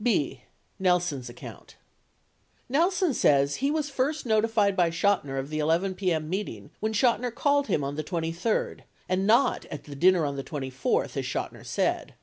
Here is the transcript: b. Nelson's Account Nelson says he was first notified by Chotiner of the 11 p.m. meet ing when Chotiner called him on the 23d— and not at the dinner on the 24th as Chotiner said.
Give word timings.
b. 0.03 0.41
Nelson's 0.79 1.29
Account 1.29 1.75
Nelson 2.67 3.13
says 3.13 3.57
he 3.57 3.69
was 3.69 3.91
first 3.91 4.25
notified 4.25 4.75
by 4.75 4.89
Chotiner 4.89 5.37
of 5.37 5.49
the 5.51 5.59
11 5.59 5.93
p.m. 5.93 6.27
meet 6.27 6.49
ing 6.49 6.71
when 6.79 6.91
Chotiner 6.91 7.29
called 7.31 7.67
him 7.67 7.83
on 7.83 7.93
the 7.97 8.03
23d— 8.03 8.79
and 9.07 9.27
not 9.27 9.65
at 9.65 9.83
the 9.83 9.93
dinner 9.95 10.25
on 10.25 10.37
the 10.37 10.43
24th 10.43 11.15
as 11.17 11.25
Chotiner 11.25 11.63
said. 11.63 12.15